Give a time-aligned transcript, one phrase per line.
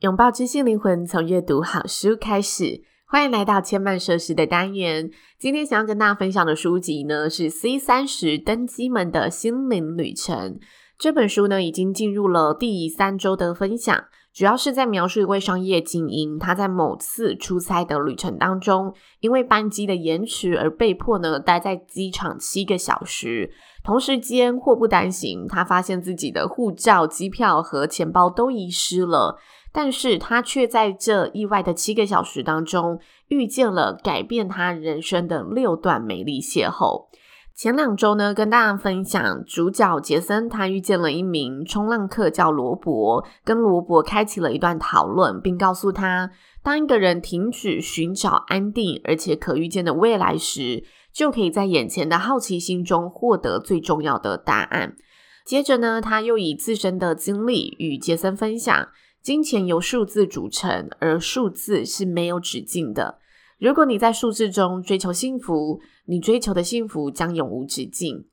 [0.00, 2.80] 拥抱知性灵魂，从阅读好书开始。
[3.06, 5.10] 欢迎来到千嫚说书的单元。
[5.38, 10.54] 今天想要跟大家分享的书籍呢，是《C 三十登机门的心灵旅程》。
[10.98, 23.50] 这本书呢，已经进入了第三周的分享，主要是在描述一位商业精英，他在某次出差的旅程当中，因为班机的延迟而被迫呢待在机场七个小时。
[23.84, 29.38] 同时间，祸不单行，他发现自己的护照、机票和钱包都遗失了。
[29.72, 37.06] 但是他却在这意外的七个小时当中，遇见了改变他人生的六段美丽邂逅。
[37.54, 46.30] 前两周呢，跟大家分享主角杰森，他遇见了一名冲浪客叫罗伯，跟罗伯开启了一段讨论，并告诉他，
[46.62, 54.96] 当一个人停止寻找安定而且可预见的未来时，就可以在眼前的好奇心中获得最重要的答案。
[55.44, 58.88] 接着呢，他又以自身的经历与杰森分享。
[59.22, 63.18] 金钱由数字组成，而数字是没有止境的。
[63.58, 68.24] 如果你在数字中追求幸福，你追求的幸福将永无止境。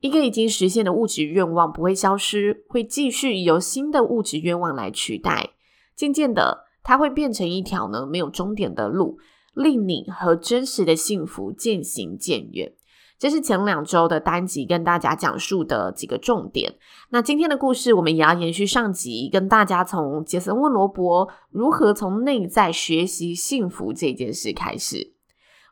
[0.00, 5.54] 一个已经实现的物质愿望不会消失，会继续由新的物质愿望来取代。
[5.96, 9.18] 渐渐的，它会变成一条呢没有终点的路，
[9.52, 12.75] 令你和真实的幸福渐行渐远。
[13.18, 16.74] 这是前两周的单集跟大家讲述的几个重点。
[17.10, 25.14] 那今天的故事，我们也要延续上集，跟大家从杰森问罗伯如何从内在学习幸福这件事开始。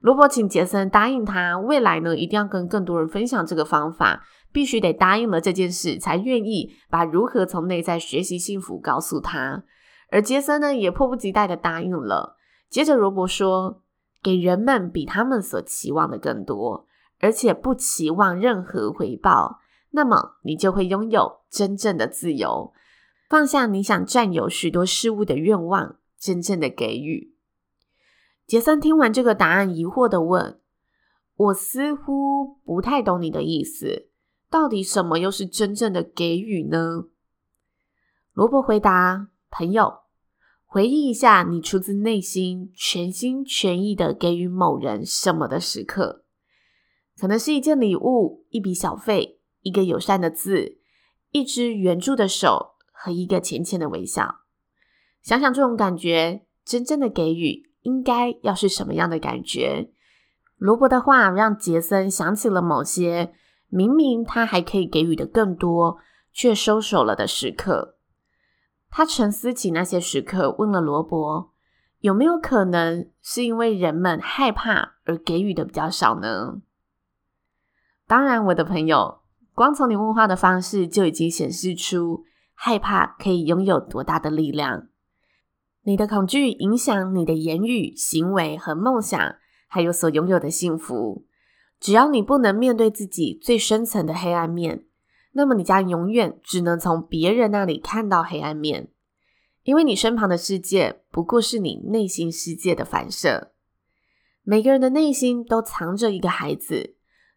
[0.01, 9.65] 罗伯请杰森答应他，未来呢一定要跟更多人分享这个方法，必须得答应了这件事，才愿意把如何从内在学习幸福告诉他。
[10.11, 12.37] 而杰森呢也迫不及待的答应了。
[12.71, 13.83] 接着罗伯说
[14.23, 16.87] ：“给人们比他们所期望的更多。”
[17.25, 19.61] 而且不期望任何回报，
[19.93, 22.75] 那么你就会拥有真正的自由，
[23.31, 27.35] 放下你想占有许多事物的愿望，真正的给予。
[28.47, 30.61] 杰森听完这个答案，疑惑的问
[31.35, 34.11] ：“我似乎不太懂你的意思，
[34.51, 37.05] 到底什么又是真正的给予呢？”
[38.35, 40.01] 罗伯回答：“朋友，
[40.67, 46.21] 回忆一下你出自内心、全心全意的给予某人什么的时刻。”
[47.19, 50.79] 可能是一件礼物、一笔小费、一个友善的字、
[51.31, 54.41] 一只援助的手和一个浅浅的微笑。
[55.23, 59.91] 想想这种感觉，真正的给予应该要是什么样的感觉？
[60.57, 63.35] 罗伯的话让杰森想起了某些
[63.69, 65.99] 明明他还可以给予的更多，
[66.33, 67.97] 却收手了的时刻。
[68.91, 71.53] 他沉思起那些时刻，问了罗伯：
[72.01, 76.61] 有没有可能是因为人们害怕而给予的比较少呢？
[78.07, 79.21] 当然，我的朋友，
[79.55, 84.89] 光从你问话的方式就已经显示出害怕可以拥有多大的力量。
[85.85, 89.37] 你的恐惧影响你的言语、行为和梦想，
[89.69, 91.27] 还有所拥有的幸福。
[91.81, 94.85] 只要你不能面对自己最深层的黑暗面，
[95.33, 98.89] 那么你将永远只能从别人那里看到黑暗面，
[99.63, 103.53] 因为你身旁的世界不过是你内心世界的反射。
[104.43, 106.94] 每个人的内心都藏着一个孩子。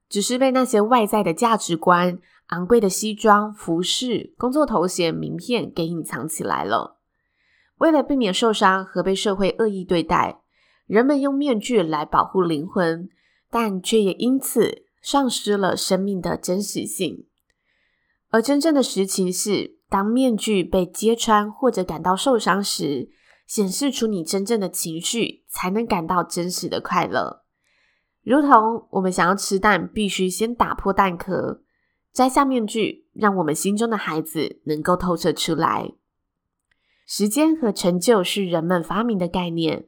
[0.09, 6.97] 只是被那些外在的价值观、昂贵的西装、服饰、工作头衔、名片给隐藏起来了。
[7.79, 10.41] 为了避免受伤和被社会恶意对待，
[10.85, 13.09] 人们用面具来保护灵魂，
[13.51, 17.25] 但却也因此丧失了生命的真实性。
[18.29, 23.09] 而真正的实情是，当面具被揭穿或者感到受伤时，
[23.45, 27.43] 显示出你真正的情绪，才能感到真实的快乐。
[28.27, 31.61] 如同我们想要吃蛋，必须先打破蛋壳，
[32.11, 35.93] 摘下面具，让我们心中的孩子能够透彻出来。
[37.05, 39.87] 时间和成就是人们发明的概念。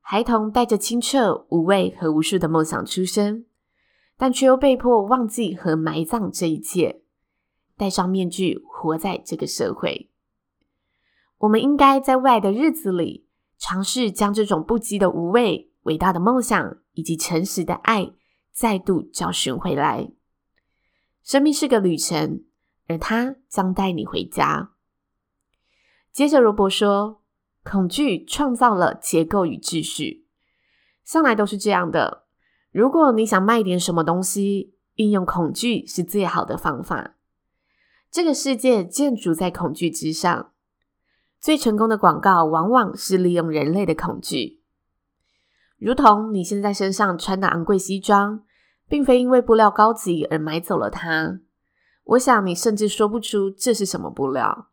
[0.00, 3.44] 孩童带着清澈、无畏和无数的梦想出生，
[4.16, 7.02] 但却又被迫忘记和埋葬这一切，
[7.76, 10.08] 戴上面具活在这个社会。
[11.36, 13.26] 我们应该在未来的日子里，
[13.58, 18.12] 尝试将这种不羁的无畏、伟大的梦想以及诚实的爱
[18.52, 20.10] 再度找寻回来。
[21.22, 22.44] 生命是个旅程，
[22.88, 24.72] 而它将带你回家。
[26.12, 27.22] 接着，罗伯说
[27.64, 30.26] ：“恐惧创造了结构与秩序，
[31.04, 32.26] 向来都是这样的。
[32.70, 37.16] 如果你想卖点什么东西，运用恐惧是最好的方法。
[38.10, 40.52] 这个世界建筑在恐惧之上，
[41.40, 44.61] 最成功的广告往往是利用人类的恐惧。
[45.84, 48.44] 如同你现在身上穿的昂贵西装，
[48.88, 51.40] 并非因为布料高级而买走了它。
[52.04, 54.68] 我想你甚至说不出这是什么布料。”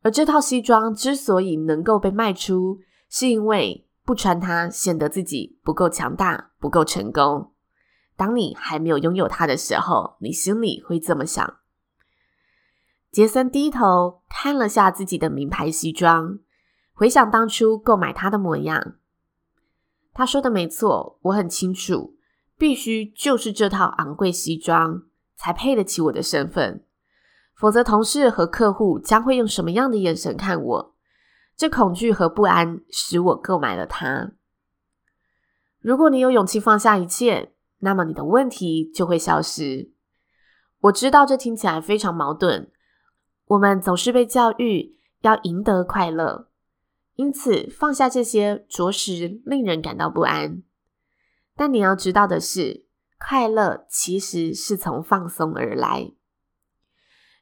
[0.00, 7.52] 而这套西装之所以能够被卖出，是因为不穿它显得自己不够强大、不够成功。
[8.16, 11.58] 当你还没有拥有它的时候，你心里会这么想。
[13.10, 16.38] 杰森低头看了下自己的名牌西装，
[16.94, 18.94] 回想当初购买它的模样。
[20.12, 22.16] 他说的没错，我很清楚，
[22.58, 25.02] 必须就是这套昂贵西装
[25.36, 26.84] 才配得起我的身份。
[27.54, 30.94] 否则，同事和客户将会用什么样的眼神看我？
[31.56, 34.32] 这恐惧和不安使我购买了它。
[35.80, 39.92] 如果你有勇气放下一切，那么你的问题就会消失。
[40.80, 42.70] 我知道这听起来非常矛盾。
[43.46, 46.48] 我们总是被教育要赢得快乐，
[47.22, 50.60] 因此放下这些着实令人感到不安。
[51.56, 52.84] 但你要知道的是，
[53.16, 56.10] 快乐其实是从放松而来。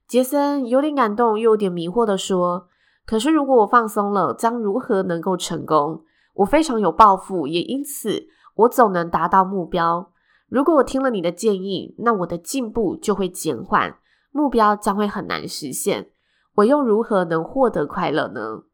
[0.06, 2.68] 杰森有点感动，又有点迷惑地说
[3.06, 6.04] ：“可是，如果我放松了，将如何能够成功？
[6.34, 8.26] 我非常有抱负，也因此
[8.56, 10.12] 我总能达到目标。
[10.50, 13.96] 如果我听了你的建议，那我的进步就会减缓，
[14.30, 16.10] 目标将会很难实现。
[16.56, 18.64] 我又如何能获得快乐呢？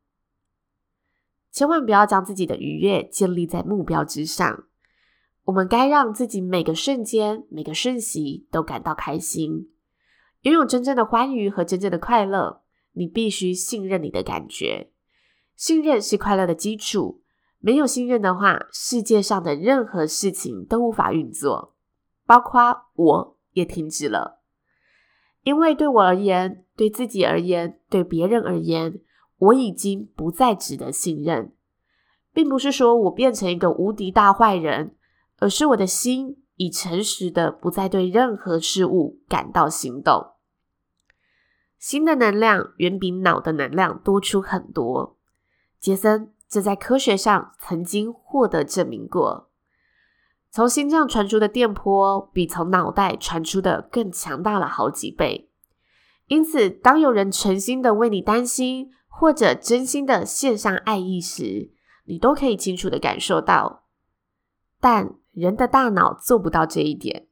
[1.56, 4.64] 千万不要将自己的愉悦建立在目标之上。
[5.44, 9.70] 我们该让自己每个瞬间、每个瞬息都感到开心。”
[10.44, 12.60] 拥有真正的欢愉和真正的快乐，
[12.92, 14.90] 你必须信任你的感觉。
[15.56, 17.22] 信任是快乐的基础。
[17.58, 21.74] 没有信任的话，世界上的任何事情都无法运作，
[22.26, 24.42] 包括我也停止了。
[25.42, 29.00] 因为对我而言，对自己而言，对别人而言，
[29.38, 31.52] 我已经不再值得信任，
[32.32, 34.94] 并不是说我变成一个无敌大坏人，
[35.38, 40.32] 而是我的心已诚实的不再对任何事物感到心动。
[41.78, 45.18] 心的能量远比脑的能量多出很多。
[45.78, 49.50] 杰森，这在科学上曾经获得证明过。
[50.50, 55.50] 从心脏传出的电波比从脑袋传出的更强大了好几倍。
[56.28, 61.70] 因此，当有人诚心的为你担心，或者真心的献上爱意时，
[62.04, 63.84] 你都可以清楚的感受到。
[64.80, 67.26] 但人的大脑做不到这一点。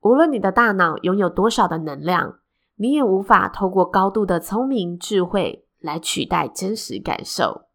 [0.00, 2.38] 无论你的大脑拥有多少的能量。
[2.76, 7.66] 你也无法透过高度的聪明智慧来取代真实感受。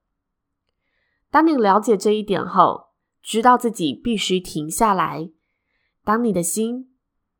[1.29, 2.87] 当你了解这一点后，
[3.21, 5.29] 知道自己必须停下来。
[6.03, 6.93] 当你的心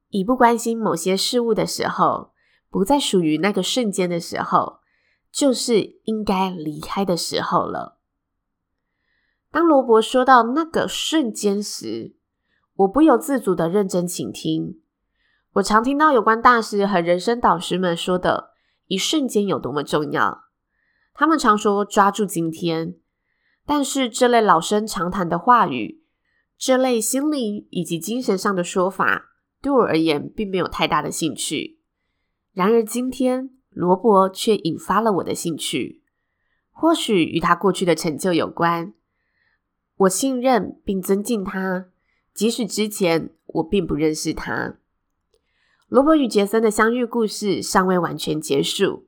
[0.10, 2.32] 已不关心某些事物的时候，
[2.70, 4.80] 不再属于那个瞬间的时候，
[5.38, 8.00] 就是应该离开的时候了。
[9.52, 12.16] 当罗伯说到那个瞬间时，
[12.78, 14.80] 我不由自主的认真倾听。
[15.54, 18.56] 我常听到有关大师和人生导师们说的
[18.88, 20.46] 一瞬间有多么重要。
[21.14, 22.96] 他们常说抓住今天，
[23.64, 26.02] 但是这类老生常谈的话语，
[26.58, 29.26] 这类心灵以及精神上的说法，
[29.62, 31.78] 对我而言并没有太大的兴趣。
[32.54, 36.02] 然而今天，罗伯却引发了我的兴趣，
[36.72, 38.94] 或许与他过去的成就有关。
[39.98, 41.86] 我信任并尊敬他，
[42.34, 44.78] 即使之前我并不认识他。
[45.88, 49.06] 罗伯与杰森的相遇故事尚未完全结束，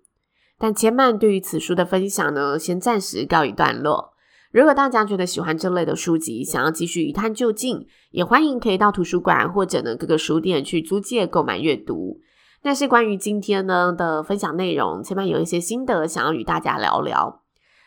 [0.59, 4.13] 但千曼对于此书的分享呢，先暂时告一段落。
[4.51, 12.21] 如果大家觉得喜欢这类的书籍，想要继续一探究竟，也欢迎可以到图书馆或者呢各个书店去租借购买阅读。
[12.61, 17.41] 但是关于今天呢的分享内容，前面有一些心得想要与大家聊聊。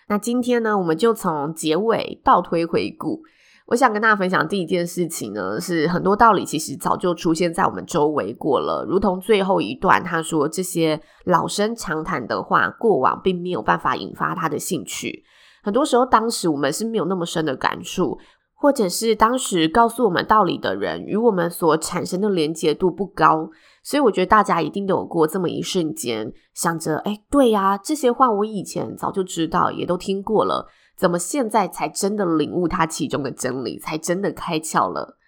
[0.08, 3.22] 那今天呢，我们就从结尾倒推回顾。
[3.68, 8.84] 我想跟大家分享第一件事情呢，是很多道理其实早就出现在我们周围过了。
[8.86, 15.24] 如同最后一段，他说这些老生常谈的话，过往并没有办法引发他的兴趣。
[15.62, 18.18] 很多时候，当时我们是没有那么深的感触，
[18.54, 23.48] 或者是当时告诉我们道理的人与我们所产生的连结度不高。
[23.82, 30.68] 所以，我觉得大家一定都有过这么一瞬间，想着：哎，对呀，这些话我以前早就知道，也都听过了。
[30.96, 35.18] 怎么现在才真的领悟它其中的真理，才真的开窍了？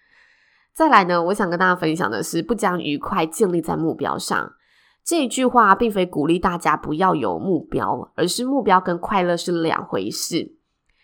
[0.73, 4.53] 再来呢，我想跟大家分享的是，不将愉快建立在目标上。
[5.03, 10.55] 这一句话并非鼓励大家不要有目标，而是目标跟快乐是两回事。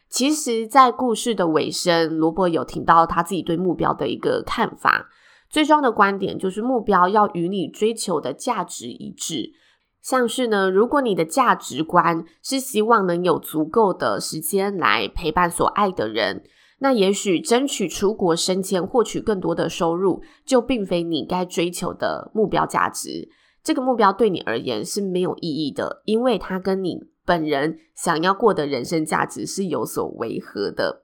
[0.10, 5.08] 其实，在故事的尾声，罗伯有提到他自己对目标的一个看法。
[5.52, 9.52] 最终的观点就是，目标要与你追求的价值一致。
[10.02, 16.44] 像是呢，如果你的价值观是希望能有足够的时间来陪伴所爱的人，
[16.80, 23.30] 那也许争取出国升迁、获取更多的收入，就并非你该追求的目标价值。
[23.62, 31.04] 这个目标对你而言是没有意义的，因为它跟你本人想要过的人生价值是有所违和的。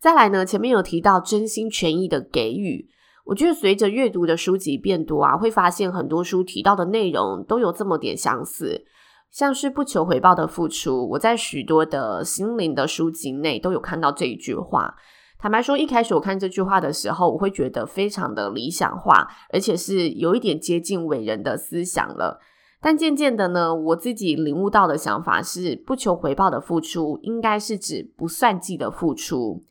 [0.00, 2.88] 再来呢，前面有提到真心全意的给予。
[3.26, 8.86] 我觉得随着阅读的书籍变多啊，会发现很多书提到的内容都有这么点相似，
[9.30, 11.08] 像是不求回报的付出。
[11.10, 14.94] 我在许多的心灵的书籍内都有看到这一句话。
[15.38, 22.40] 坦白说，一开始我看这句话的时候，我会觉得非常的理想化，而且是有一点接近伟人的思想了。
[22.80, 29.64] 但渐渐的呢，我自己领悟到的想法是，不求回报的付出，应该是指不算计的付出。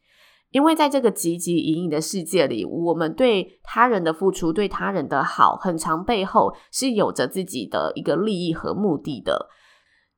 [0.56, 9.50] 因为在这个汲汲营营的世界里，我们对他人的付出、对他人的好，很常背后是有着自己的一个利益和目的的。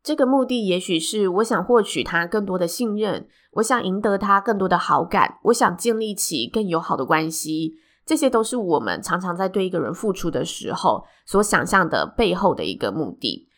[0.04, 7.74] 这个目的也许是我想获取他更多的信任，我想赢得他更多的好感，我想建立起更友好的关系。
[8.06, 13.50] 这些都是我们常常在对一个人付出的时候所想象的背后的一个目的。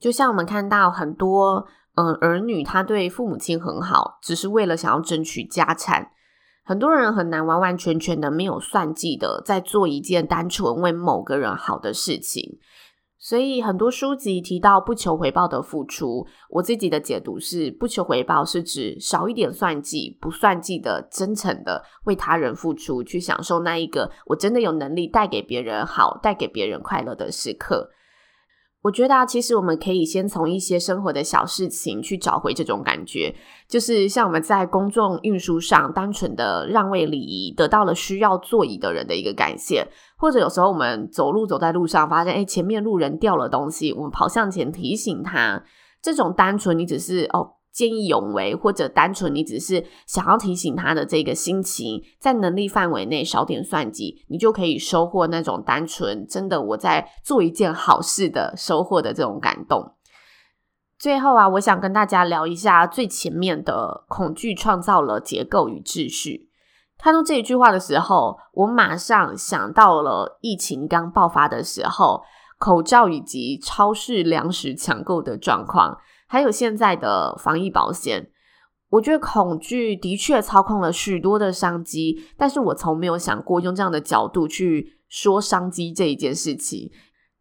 [0.00, 1.66] 就像我们看到很多。
[1.98, 6.12] 嗯，儿女他对父母亲很好，只是为了想要争取家产。
[6.64, 12.60] 很多人很难完完全全的没有算计的在做一件单纯为某个人好的事情。
[13.18, 27.90] 所以很多书籍提到不求回报的付出，我自己的解读是：不求回报是指少一点算计，不算计的真诚的为他人付出，去享受那一个我真的有能力带给别人好、带给别人快乐的时刻。
[28.82, 33.34] 我觉得啊，其实我们可以先从一些生活的小事情去找回这种感觉，
[33.68, 45.62] 就是像我们在公众运输上单纯的让位礼仪，得到了需要座椅的人的一个感谢，或者有时候我们走路走在路上，发现哎前面路人掉了东西，我们跑向前提醒他，
[46.00, 47.57] 这种单纯你只是哦。
[47.78, 59.92] 见义勇为，或者单纯你只是想要提醒他的这个心情，在能力范围内少点算计，你就可以收获那种单纯，真的我在做一件好事的收获的这种感动。
[60.98, 66.50] 最后啊，我想跟大家聊一下最前面的恐惧创造了结构与秩序。
[66.98, 72.24] 看到这一句话的时候，我马上想到了疫情刚爆发的时候，
[72.58, 75.96] 口罩以及超市粮食抢购的状况。
[76.28, 78.28] 还有现在的防疫保险，
[78.90, 86.90] 我觉得恐惧的确操控了许多的商机，但是我从没有想过用这样的角度去说商机这一件事情。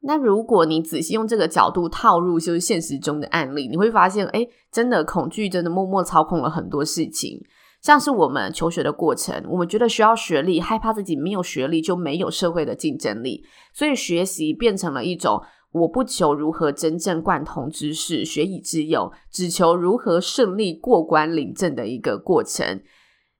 [0.03, 7.41] 那如果你仔细用这个角度套入就是现实中的案例，你会发现，诶，真的恐惧真的默默操控了很多事情，
[7.81, 15.41] 像是我们求学的过程，我们觉得需要学历，害怕自己没有学历就没有社会的竞争力，所以学习变成了一种。
[15.71, 22.81] 我不求如何真正贯通知识、学以致用，只求如何顺利过关领证的一个过程。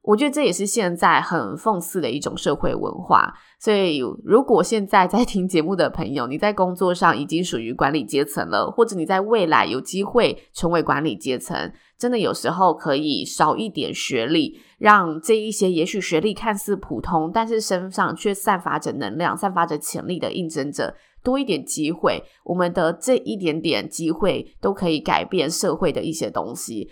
[0.03, 3.33] 我觉得这也是现在很讽刺的一种社会文化。
[3.59, 20.95] 所以，如果现在在听节目的朋友，你在工作上已经属于管理阶层了，或者你在未来有机会成为管理阶层，真的有时候可以少一点学历，让这一些也许学历看似普通，但是身上却散发着能量、散发着潜力的应征者。
[21.23, 26.89] 多一点机会，我们的这一点点机会都可以改变社会的一些东西。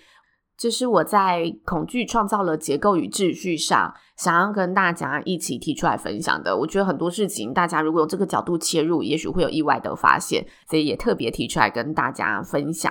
[0.57, 6.57] 这是我在恐惧创造了结构与秩序上，想要跟大家一起提出来分享的。
[6.57, 12.89] 我觉得很多事情，大家如果有这个角度切入，也许会有意外的发现，所以也特别提出来跟大家分享。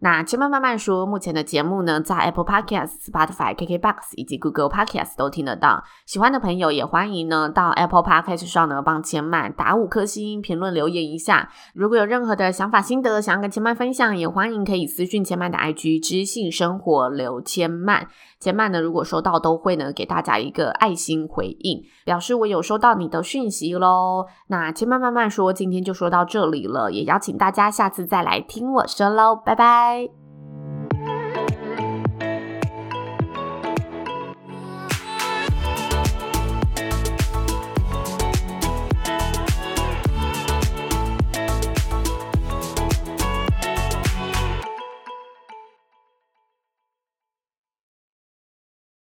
[0.00, 5.82] 那千慢慢慢说，目前的节目呢，在 Apple Podcast、Spotify、KKBox 以及 Google Podcast 都听得到。
[6.04, 11.48] 喜欢的朋友也欢迎呢，到 Apple Podcast 上呢帮千曼打五颗星，评论留言一下。
[11.74, 18.08] 如果有任何的想法心得，想要跟千曼分享，也欢迎可以私讯千曼的 IG 知性生活刘千曼。
[18.38, 24.26] 且慢呢，如果收到都会呢给大家一个爱心回应，表示我有收到你的讯息喽。
[24.48, 30.25] 那千嫚慢慢说，今天就说到这里了，也邀请大家下次再来听我说喽，拜拜。